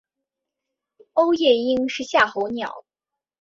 [1.13, 2.83] 欧夜鹰是夏候鸟。